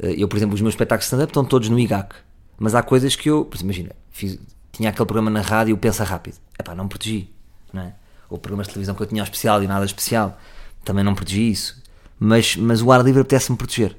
[0.00, 2.12] Eh, eu, por exemplo, os meus espetáculos stand-up estão todos no IGAC,
[2.58, 4.36] mas há coisas que eu, por exemplo, imagina, fiz,
[4.72, 7.32] tinha aquele programa na rádio, Pensa Rápido, é pá, não protegi,
[7.72, 7.94] não é?
[8.28, 10.38] Ou programas de televisão que eu tinha especial e nada especial,
[10.84, 11.80] também não protegi isso,
[12.18, 13.96] mas, mas o ar livre apetece-me proteger,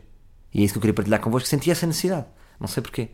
[0.54, 2.26] e é isso que eu queria partilhar convosco, senti essa necessidade,
[2.60, 3.10] não sei porquê,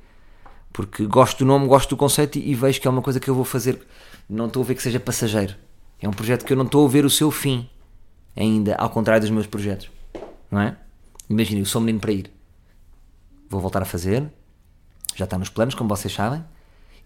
[0.75, 3.33] porque gosto do nome, gosto do conceito e, vejo que é uma coisa que eu
[3.33, 3.81] vou fazer,
[4.29, 5.55] não estou a ver que seja passageiro,
[6.01, 7.69] É um projeto que eu não estou a ver o seu fim
[8.35, 9.89] ainda, ao contrário dos meus projetos.
[10.51, 10.75] Não é?
[11.29, 12.29] Imagina, eu sou menino para ir.
[13.49, 14.29] Vou voltar a fazer.
[15.15, 16.43] Já está nos planos, como vocês sabem.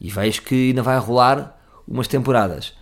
[0.01, 1.55] E vejo que ainda vai rolar
[1.87, 2.73] umas temporadas.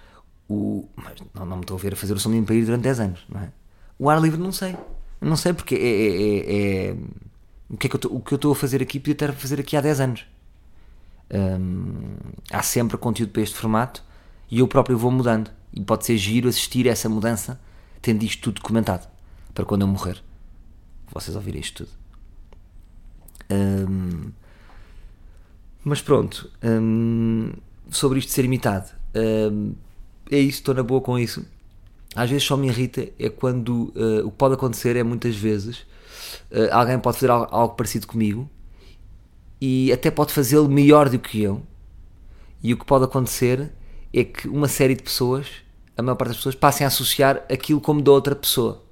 [0.48, 2.84] O, mas não, não me estou a ver a fazer o Menino para ir durante
[2.84, 3.52] 10 anos, não é?
[4.00, 4.78] O ar livre não sei.
[5.20, 6.96] Não sei porque é, é- é- é-
[7.70, 9.82] o, que é que eu estou a fazer aqui podia estar a fazer aqui há
[9.82, 10.26] 10 anos.
[12.52, 14.04] Há sempre conteúdo para este formato
[14.50, 15.52] e eu próprio vou mudando.
[15.74, 17.60] E pode ser giro assistir a essa mudança
[18.02, 19.08] tendo isto tudo documentado
[19.54, 20.24] para quando eu morrer.
[21.12, 21.98] Vocês ouvirem isto tudo.
[25.84, 26.50] Mas pronto,
[27.90, 28.92] sobre isto ser imitado,
[30.32, 31.46] é isso, estou na boa com isso.
[32.16, 35.86] Às vezes só me irrita é quando eh, o que pode acontecer é muitas vezes
[36.50, 38.50] eh, alguém pode fazer algo, algo parecido comigo
[39.60, 41.62] e até pode fazê-lo melhor do que eu.
[42.62, 43.72] E o que pode acontecer
[44.14, 45.48] é que uma série de pessoas,
[45.96, 48.84] a maior parte das pessoas, passem a associar aquilo como da outra pessoa.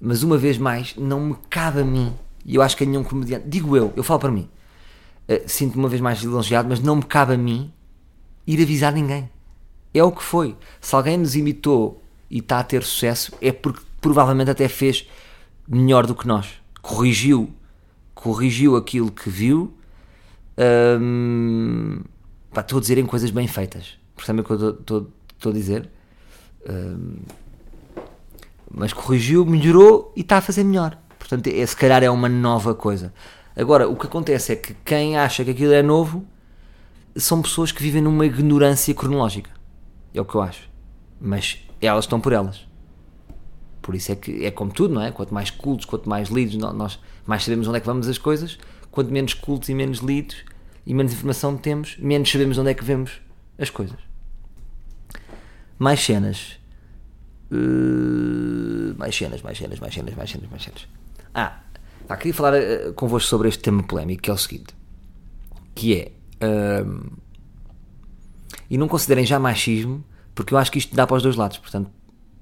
[0.00, 2.14] Mas uma vez mais, não me cabe a mim,
[2.44, 4.48] e eu acho que a nenhum comediante, digo eu, eu falo para mim,
[5.28, 7.72] eh, sinto-me uma vez mais elogiado, mas não me cabe a mim
[8.46, 9.30] ir avisar ninguém.
[9.92, 10.56] É o que foi.
[10.80, 15.06] Se alguém nos imitou e está a ter sucesso, é porque provavelmente até fez
[15.68, 16.48] melhor do que nós.
[16.80, 17.52] Corrigiu,
[18.14, 19.74] corrigiu aquilo que viu.
[21.00, 22.00] Hum,
[22.52, 23.98] pá, a dizer em coisas bem feitas.
[24.16, 25.10] Percebem o que eu estou-
[25.46, 25.88] a dizer?
[26.68, 27.16] Hum,
[28.72, 30.98] mas corrigiu, melhorou e está a fazer melhor.
[31.18, 33.12] Portanto, é, se calhar é uma nova coisa.
[33.56, 36.24] Agora, o que acontece é que quem acha que aquilo é novo
[37.16, 39.50] são pessoas que vivem numa ignorância cronológica.
[40.14, 40.68] É o que eu acho.
[41.20, 42.66] Mas elas estão por elas.
[43.82, 45.10] Por isso é que é como tudo, não é?
[45.10, 48.18] Quanto mais cultos, quanto mais lidos, nó- nós mais sabemos onde é que vamos as
[48.18, 48.58] coisas.
[48.90, 50.36] Quanto menos cultos e menos lidos
[50.86, 53.20] e menos informação temos, menos sabemos onde é que vemos
[53.58, 53.98] as coisas.
[55.78, 56.58] Mais cenas.
[57.50, 60.88] Uh, mais cenas, mais cenas, mais cenas, mais cenas, mais cenas.
[61.34, 61.60] Ah,
[62.06, 64.74] pá, queria falar uh, convosco sobre este tema polémico que é o seguinte:
[65.74, 66.12] que é.
[66.84, 67.10] hum,
[68.68, 70.04] e não considerem já machismo,
[70.34, 71.90] porque eu acho que isto dá para os dois lados, portanto,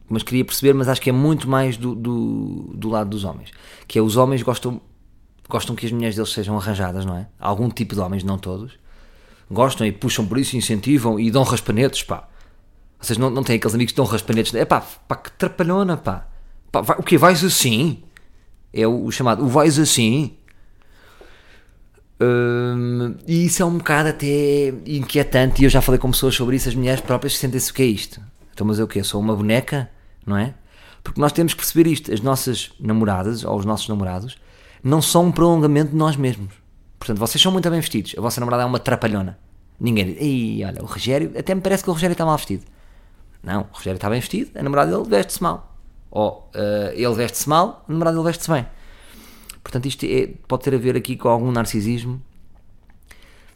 [0.08, 3.50] mas queria perceber, mas acho que é muito mais do, do, do lado dos homens.
[3.86, 4.80] Que é os homens gostam,
[5.48, 7.26] gostam que as mulheres deles sejam arranjadas, não é?
[7.38, 8.72] Algum tipo de homens, não todos.
[9.50, 12.28] Gostam e puxam por isso, incentivam e dão raspanetes, pá.
[13.00, 14.54] Vocês não, não têm aqueles amigos que dão raspanetes?
[14.54, 16.26] É pá, pá, que trapalhona, pá.
[16.72, 17.16] Pá, vai- o quê?
[17.16, 18.02] Vais assim?
[18.72, 20.34] É o, o chamado, o vais assim?
[22.20, 25.62] Hum, e isso é um bocado até inquietante.
[25.62, 26.68] E eu já falei com pessoas sobre isso.
[26.68, 28.20] As mulheres próprias sentem-se o que é isto?
[28.52, 29.02] Então, mas eu o quê?
[29.04, 29.88] Sou uma boneca?
[30.28, 30.54] Não é?
[31.02, 32.12] Porque nós temos que perceber isto.
[32.12, 34.38] As nossas namoradas ou os nossos namorados
[34.84, 36.52] não são um prolongamento de nós mesmos.
[36.98, 38.14] Portanto, vocês são muito bem vestidos.
[38.16, 39.38] A vossa namorada é uma trapalhona.
[39.80, 42.64] Ninguém diz, olha, o Rogério, até me parece que o Rogério está mal vestido.
[43.42, 45.76] Não, o Rogério está bem vestido, a namorada dele veste-se mal.
[46.10, 48.66] Ou eh, ele veste-se mal, a namorada dele veste-se bem.
[49.62, 52.20] Portanto, isto é- pode ter a ver aqui com algum narcisismo.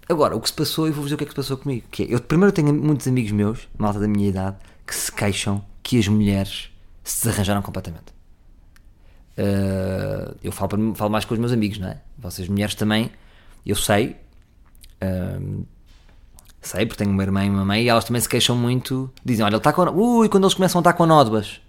[0.09, 1.87] Agora, o que se passou, eu vou dizer o que é que se passou comigo.
[1.91, 4.57] Que é, eu primeiro tenho muitos amigos meus, malta da minha idade,
[4.87, 6.71] que se queixam que as mulheres
[7.03, 8.13] se desarranjaram completamente.
[9.37, 12.01] Uh, eu falo, falo mais com os meus amigos, não é?
[12.19, 13.11] Vocês mulheres também,
[13.65, 14.17] eu sei,
[15.41, 15.65] um,
[16.61, 19.45] sei, porque tenho uma irmã e uma mãe, e elas também se queixam muito, dizem,
[19.45, 19.83] olha, ele está com.
[19.83, 21.61] Ui, quando eles começam a estar com nódoas.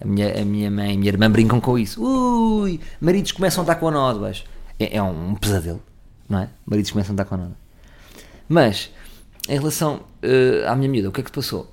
[0.00, 2.02] A minha, a minha mãe e a minha irmã brincam com isso.
[2.02, 4.44] Ui, maridos começam a estar com nódoas.
[4.78, 5.82] É, é um pesadelo,
[6.28, 6.48] não é?
[6.66, 7.58] Maridos começam a estar com nódoas.
[8.48, 8.90] Mas,
[9.48, 11.72] em relação uh, à minha miúda, o que é que se passou?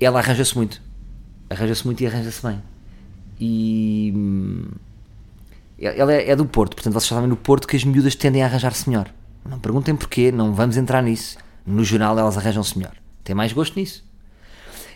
[0.00, 0.80] Ela arranja-se muito.
[1.50, 2.62] Arranja-se muito e arranja-se bem.
[3.38, 4.12] E.
[4.16, 4.68] hum,
[5.78, 8.46] Ela é, é do Porto, portanto vocês sabem no Porto que as miúdas tendem a
[8.46, 9.12] arranjar-se melhor.
[9.48, 11.38] Não perguntem porquê, não vamos entrar nisso.
[11.66, 12.94] No geral elas arranjam-se melhor.
[13.24, 14.04] Tem mais gosto nisso.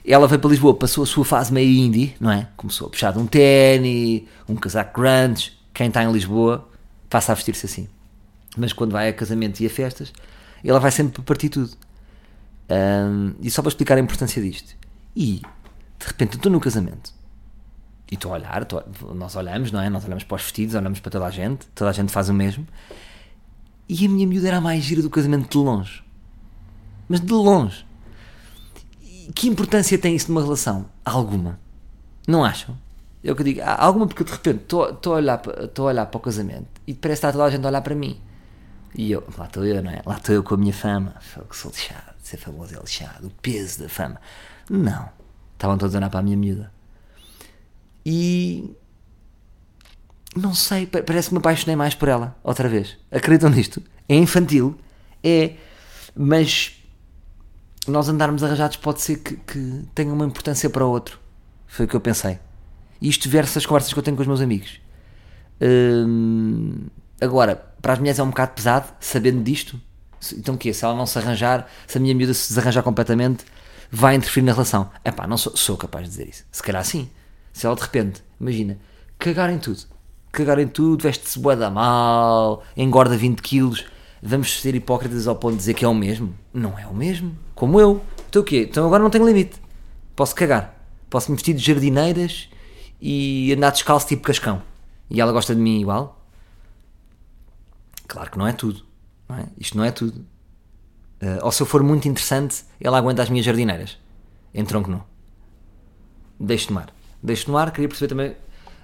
[0.07, 2.49] Ela veio para Lisboa, passou a sua fase meio indie, não é?
[2.57, 5.53] Começou a puxar de um ténis, um casaco grande.
[5.73, 6.69] Quem está em Lisboa
[7.09, 7.89] passa a vestir-se assim.
[8.57, 10.13] Mas quando vai a casamentos e a festas,
[10.63, 11.71] ela vai sempre para partir tudo.
[12.71, 14.77] Hum, e só para explicar a importância disto.
[15.17, 15.41] E,
[15.99, 17.13] de repente, eu estou no casamento
[18.11, 18.67] e estou a olhar,
[19.15, 19.89] nós olhamos, não é?
[19.89, 22.35] Nós olhamos para os vestidos, olhamos para toda a gente, toda a gente faz o
[22.35, 22.67] mesmo.
[23.89, 26.03] E a minha miúda era a mais gira do casamento de longe.
[27.09, 27.87] Mas de longe.
[29.03, 30.87] E que importância tem isso numa relação?
[31.05, 31.59] Alguma.
[32.27, 32.77] Não acham?
[33.23, 33.61] É o que eu digo.
[33.63, 37.27] Alguma porque de repente estou a, olhar a olhar para o casamento e parece que
[37.27, 38.21] está toda a gente a olhar para mim.
[38.95, 40.03] E eu, lá estou eu, não é?
[40.07, 41.15] Lá estou eu com a minha fama.
[41.49, 42.15] Que sou lixado.
[42.23, 43.27] Ser famoso é lixado.
[43.27, 44.21] O peso da fama.
[44.71, 45.09] Não.
[45.55, 46.73] Estavam todos a olhar para a minha miúda.
[48.05, 48.71] E.
[50.37, 52.97] Não sei, pa- parece que me apaixonei mais por ela, outra vez.
[53.11, 53.83] Acreditam nisto?
[54.09, 54.77] É infantil,
[55.23, 55.55] é.
[56.15, 56.83] Mas.
[57.87, 61.19] nós andarmos arranjados pode ser que, que tenha uma importância para o outro.
[61.67, 62.39] Foi o que eu pensei.
[63.01, 64.81] Isto versa as conversas que eu tenho com os meus amigos.
[65.61, 66.87] Hum,
[67.21, 69.81] agora, para as mulheres é um bocado pesado, sabendo disto.
[70.37, 70.73] Então o quê?
[70.73, 73.45] Se ela não se arranjar, se a minha miúda se desarranjar completamente,
[73.95, 74.91] vai interferir na relação.
[75.05, 76.45] É pá, não sou, sou capaz de dizer isso.
[76.51, 77.09] Se calhar sim.
[77.53, 78.77] Se ela de repente, imagina,
[79.19, 79.83] cagar em tudo.
[80.33, 83.87] Cagar em tudo, veste-se bué da mal, engorda 20 quilos.
[84.21, 86.35] Vamos ser hipócritas ao ponto de dizer que é o mesmo?
[86.53, 87.39] Não é o mesmo.
[87.55, 88.03] Como eu.
[88.29, 88.67] Então o quê?
[88.69, 89.63] Então agora não tenho limite.
[90.17, 90.75] Posso cagar.
[91.09, 92.49] Posso me vestir de jardineiras
[93.01, 94.61] e andar descalço tipo cascão.
[95.09, 96.21] E ela gosta de mim igual?
[98.09, 98.83] Claro que não é tudo.
[99.29, 99.47] Não é?
[99.57, 100.27] Isto não é tudo.
[101.21, 103.99] Eh, ou se eu for muito interessante, ela aguenta as minhas jardineiras.
[104.53, 105.03] Em tronco nu.
[106.39, 106.93] Deixo no ar.
[107.23, 108.37] Deixo no ar, queria perceber também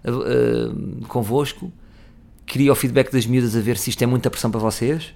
[0.04, 1.72] eh, convosco.
[2.46, 5.14] Queria o feedback das miúdas a ver se isto é muita pressão para vocês.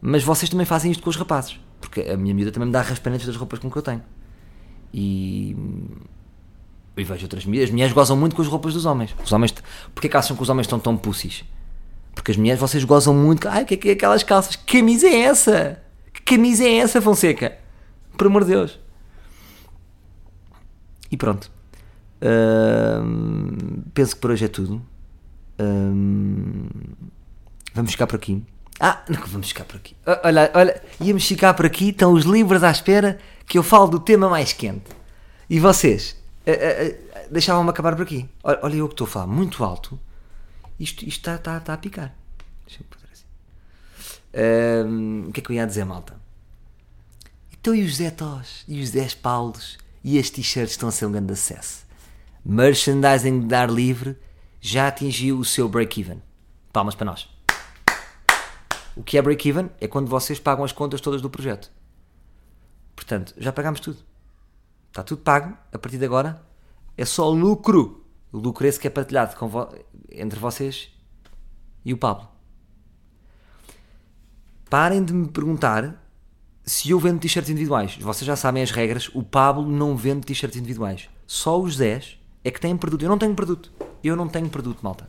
[0.00, 1.60] Mas vocês também fazem isto com os rapazes.
[1.80, 4.02] Porque a minha miúda também me dá raspanetes das roupas com que eu tenho.
[4.92, 5.56] E
[6.96, 7.68] e vejo outras mulheres.
[7.68, 9.14] As mulheres gozam muito com as roupas dos homens.
[9.24, 9.54] Os homens.
[9.94, 11.44] Porquê que acham que os homens estão tão pussies?
[12.14, 13.48] Porque as mulheres, vocês gozam muito.
[13.48, 14.56] Ai, o que é que é aquelas calças?
[14.56, 15.82] Que camisa é essa?
[16.24, 17.58] Camisa é essa, Fonseca?
[18.16, 18.78] Por amor de Deus.
[21.10, 21.50] E pronto.
[22.20, 24.82] Ahm, penso que por hoje é tudo.
[25.58, 26.66] Ahm,
[27.74, 28.44] vamos ficar por aqui.
[28.80, 29.94] Ah, não, vamos ficar por aqui.
[30.24, 31.90] Olha, olha, íamos ficar por aqui.
[31.90, 34.90] Estão os livros à espera que eu falo do tema mais quente.
[35.48, 36.16] E vocês?
[36.46, 38.28] ah, Deixavam-me acabar por aqui.
[38.42, 39.98] Olha, olha eu que estou a falar muito alto.
[40.80, 42.14] Isto isto está está- está a picar.
[42.66, 43.24] Deixa eu pôr assim.
[45.28, 46.20] O que é que eu ia dizer, malta?
[47.52, 48.64] Então e os Zé Tós?
[48.66, 49.78] E os 10 Paulos?
[50.02, 51.86] E as t-shirts estão a ser um grande acesso.
[52.44, 54.16] Merchandising de ar livre
[54.60, 56.20] já atingiu o seu break-even.
[56.72, 57.28] Palmas para nós.
[58.96, 59.70] O que é break-even?
[59.80, 61.70] É quando vocês pagam as contas todas do projeto.
[62.96, 63.98] Portanto, já pagámos tudo.
[64.88, 65.56] Está tudo pago.
[65.72, 66.42] A partir de agora
[66.96, 68.04] é só lucro.
[68.32, 69.72] O lucro esse que é partilhado vo-
[70.10, 70.90] entre vocês
[71.84, 72.28] e o Pablo.
[74.72, 76.02] Parem de me perguntar
[76.64, 77.94] se eu vendo t-shirts individuais.
[78.00, 79.10] Vocês já sabem as regras.
[79.12, 81.10] O Pablo não vende t-shirts individuais.
[81.26, 83.02] Só os 10 é que têm produto.
[83.02, 83.70] Eu não tenho produto.
[84.02, 85.06] Eu não tenho produto, malta.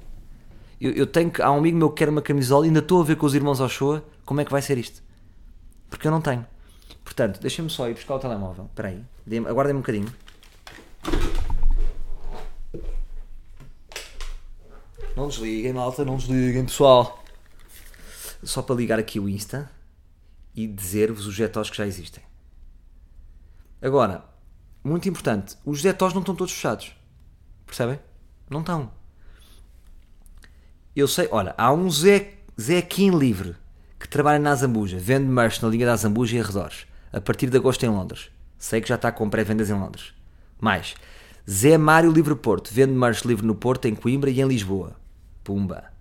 [0.81, 1.41] Eu, eu tenho que.
[1.41, 3.33] Há um amigo meu que quer uma camisola e ainda estou a ver com os
[3.33, 5.01] irmãos ao show como é que vai ser isto.
[5.89, 6.45] Porque eu não tenho.
[7.01, 8.65] Portanto, deixem-me só ir buscar o telemóvel.
[8.65, 9.01] Espera aí.
[9.47, 10.13] Aguardem-me um bocadinho.
[15.15, 17.22] Não desliguem, malta, não desliguem, pessoal.
[18.43, 19.69] Só para ligar aqui o Insta
[20.55, 22.23] e dizer-vos os jetós que já existem.
[23.81, 24.23] Agora,
[24.83, 26.95] muito importante, os jetós não estão todos fechados.
[27.65, 27.99] Percebem?
[28.49, 28.91] Não estão.
[30.95, 33.55] Eu sei, olha, há um Zé, Zé Kim livre
[33.99, 37.57] que trabalha na Azambuja, vende merch na linha da Azambuja e arredores, a partir de
[37.57, 38.29] agosto em Londres.
[38.57, 40.13] Sei que já está com pré-vendas em Londres.
[40.59, 40.93] Mais,
[41.49, 44.95] Zé Mário Livre Porto, vende merch livre no Porto, em Coimbra e em Lisboa.
[45.43, 45.92] Pumba.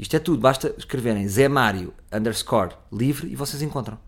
[0.00, 3.98] Isto é tudo, basta escreverem Zé Mário underscore livre e vocês encontram.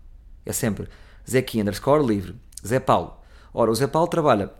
[0.43, 0.89] É sempre
[1.29, 2.35] Zé Kim underscore livre.
[2.65, 3.15] Zé Paulo.
[3.53, 4.51] Ora, o Zé Paulo trabalha,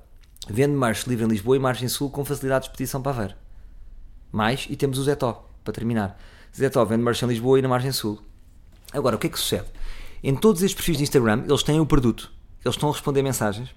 [0.47, 3.37] vende merch livre em Lisboa e Margem Sul com facilidade de expedição para ver.
[4.31, 6.19] Mais, e temos o Zé Tó, para terminar.
[6.55, 8.21] Zé Tó vende merch em Lisboa e na Margem Sul.
[8.93, 9.65] Agora, o que é que sucede?
[10.23, 12.31] Em todos estes perfis de Instagram, eles têm o produto.
[12.63, 13.71] Eles estão a responder mensagens.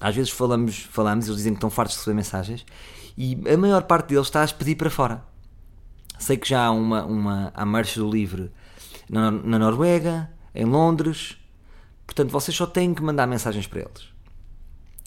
[0.00, 2.64] Às vezes falamos, falamos, eles dizem que estão fartos de receber mensagens.
[3.14, 5.22] E a maior parte deles está a pedir para fora.
[6.18, 8.50] Sei que já há uma, uma há merch do livre
[9.08, 11.36] na, na Noruega, em Londres.
[12.06, 14.08] Portanto, vocês só têm que mandar mensagens para eles.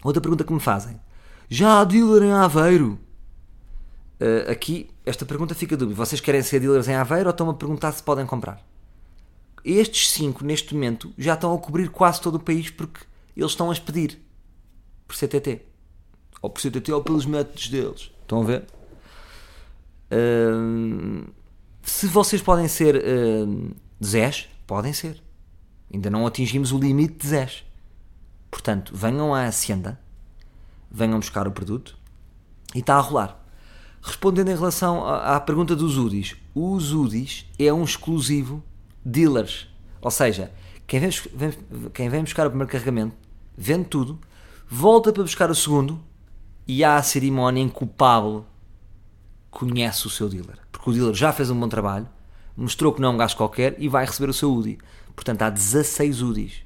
[0.04, 1.00] Outra pergunta que me fazem.
[1.50, 3.00] Já há dealer em Aveiro?
[4.19, 5.97] Uh, aqui, esta pergunta fica dúvida.
[5.97, 8.65] Vocês querem ser dealers em Aveiro ou estão a perguntar se podem comprar?
[9.63, 13.02] Estes cinco, neste momento, já estão a cobrir quase todo o país porque
[13.36, 14.19] eles estão a expedir
[15.08, 15.62] por CTT.
[16.41, 18.12] Ou por CTT ou pelos métodos deles.
[18.21, 18.65] Estão a ver?
[21.84, 23.71] Se vocês podem ser hum,
[24.04, 25.21] Zés, podem ser.
[25.93, 27.64] Ainda não atingimos o limite de Zés.
[28.49, 29.99] Portanto, venham à Hacienda,
[30.89, 31.97] venham buscar o produto
[32.76, 33.38] e está a rolar.
[34.01, 38.64] Respondendo em relação à, à pergunta dos UDIs, os UDIs é um exclusivo
[39.05, 39.68] dealers.
[40.01, 40.51] Ou seja,
[40.88, 41.53] quem vem, vem-
[41.93, 43.16] quem vem buscar o primeiro carregamento
[43.57, 44.20] vende tudo,
[44.68, 46.01] volta para buscar o segundo
[46.68, 48.45] e há a cerimónia em que o Pablo
[49.52, 50.58] conhece o seu dealer.
[50.72, 52.08] Porque o dealer já fez um bom trabalho,
[52.56, 54.80] mostrou que não é um gajo qualquer e vai receber o seu UDI.
[55.16, 56.64] Portanto, há 16 UDIs.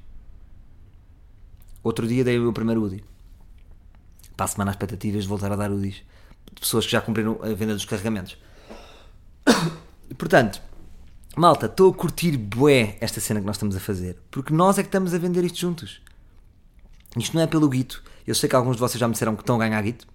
[1.82, 3.04] Outro dia dei o meu primeiro UDI.
[4.36, 6.02] Para a semana, expectativas de voltar a dar UDIs.
[6.52, 8.38] De pessoas que já cumpriram a venda dos carregamentos.
[10.16, 10.62] Portanto,
[11.36, 14.16] malta, estou a curtir bué esta cena que nós estamos a fazer.
[14.30, 16.00] Porque nós é que estamos a vender isto juntos.
[17.16, 18.02] Isto não é pelo guito.
[18.26, 20.06] Eu sei que alguns de vocês já me disseram que estão a ganhar guito.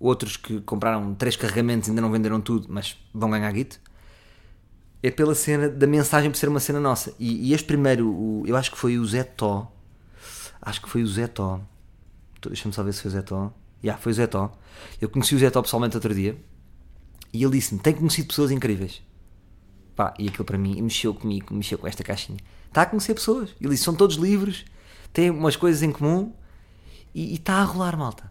[0.00, 3.78] Outros que compraram três carregamentos e ainda não venderam tudo, mas vão ganhar guito.
[5.02, 7.14] É pela cena da mensagem por ser uma cena nossa.
[7.18, 9.70] E, e este primeiro, o- eu acho que foi o Zé Tó.
[10.60, 11.60] Acho que foi o Zé Tó.
[12.42, 13.52] Deixa-me só ver se foi o Zé Tó.
[13.82, 14.50] Já, foi o Zé Tó.
[15.00, 16.36] Eu conheci o Zé Tó pessoalmente outro dia.
[17.32, 19.02] E ele disse-me: Tenho conhecido pessoas incríveis.
[19.94, 22.38] Pá, e aquilo para mim mexeu comigo, mexeu com esta caixinha.
[22.68, 23.54] Está a conhecer pessoas.
[23.60, 24.64] Ele disse: são todos livres,
[25.12, 26.32] têm umas coisas em comum
[27.14, 28.29] e está a rolar, malta.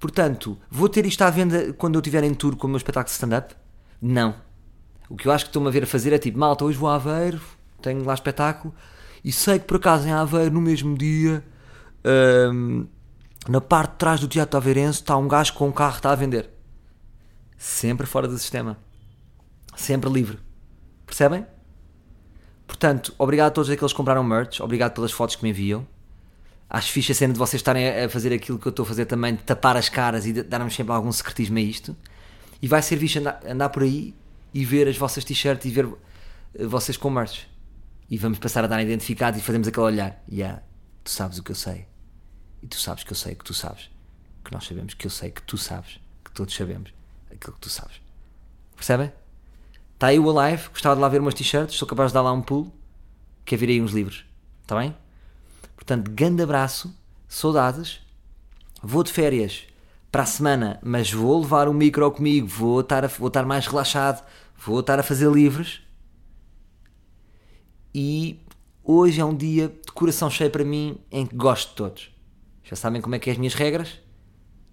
[0.00, 3.04] Portanto, vou ter isto à venda quando eu estiver em tour com o meu espetáculo
[3.04, 3.54] de stand-up?
[4.00, 4.34] Não.
[5.10, 6.88] O que eu acho que estou-me a ver a fazer é tipo: malta, hoje vou
[6.88, 7.40] a Aveiro,
[7.82, 8.74] tenho lá espetáculo
[9.22, 11.44] e sei que por acaso em Aveiro, no mesmo dia,
[12.50, 12.86] hum,
[13.46, 16.12] na parte de trás do Teatro Aveirense, está um gajo com um carro que está
[16.12, 16.48] a vender.
[17.58, 18.78] Sempre fora do sistema.
[19.76, 20.38] Sempre livre.
[21.04, 21.46] Percebem?
[22.66, 25.86] Portanto, obrigado a todos aqueles que compraram merch, obrigado pelas fotos que me enviam.
[26.72, 29.04] Acho fixe a cena de vocês estarem a fazer aquilo que eu estou a fazer
[29.04, 31.96] também, de tapar as caras e darmos sempre algum secretismo a isto.
[32.62, 34.14] E vai ser fixe andar, andar por aí
[34.54, 35.88] e ver as vossas t-shirts e ver
[36.54, 37.48] eh, vocês com merch.
[38.08, 40.22] E vamos passar a dar identificados e fazemos aquele olhar.
[40.30, 40.62] Yeah,
[41.02, 41.86] tu sabes o que eu sei.
[42.62, 43.90] E tu sabes que eu sei que tu sabes.
[44.44, 45.98] Que nós sabemos que eu sei que tu sabes.
[46.24, 46.92] Que todos sabemos
[47.32, 48.00] aquilo que tu sabes.
[48.76, 49.12] Percebem?
[49.94, 52.32] Está aí o Alive, gostava de lá ver umas t-shirts, sou capaz de dar lá
[52.32, 52.72] um pulo,
[53.44, 54.24] que virei uns livros.
[54.62, 54.96] Está bem?
[55.80, 56.94] Portanto, grande abraço,
[57.26, 58.00] saudades.
[58.82, 59.64] Vou de férias
[60.12, 63.66] para a semana, mas vou levar o micro comigo, vou estar, a- vou estar mais
[63.66, 64.22] relaxado,
[64.58, 65.80] vou estar a fazer livros.
[67.94, 68.38] E
[68.84, 72.10] hoje é um dia de coração cheio para mim em que gosto de todos.
[72.62, 73.98] Já sabem como é que é as minhas regras?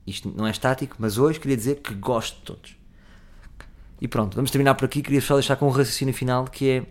[0.06, 2.78] Isto não é estático, mas hoje queria dizer que gosto de todos.
[4.02, 5.02] E pronto, vamos terminar por aqui.
[5.02, 6.86] Queria só deixar com um raciocínio final que é.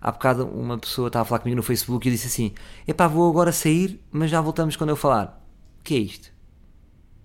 [0.00, 2.54] Há bocado uma pessoa estava a falar comigo no Facebook e disse assim:
[2.86, 5.44] Epá, vou agora sair, mas já voltamos quando eu falar.
[5.80, 6.32] O que é isto?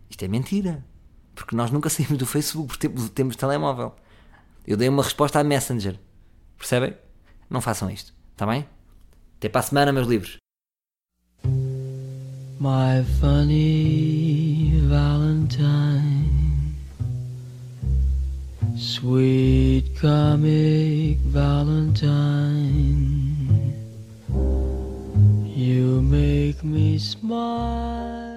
[0.10, 0.84] Isto é mentira.
[1.36, 3.96] Porque nós nunca saímos do Facebook porque temos telemóvel.
[4.66, 6.00] Eu dei uma resposta à Messenger.
[6.58, 6.96] Percebem?
[7.50, 8.14] Não façam isto.
[8.32, 8.68] Está bem?
[9.38, 10.38] Até para a semana, meus livros.
[12.60, 16.13] My funny Valentine,
[18.76, 22.74] Sweet comic Valentine,
[25.46, 28.33] you make me smile.